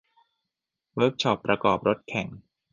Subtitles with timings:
[0.93, 2.27] เวิร์คช็อปประกอบรถแข่ง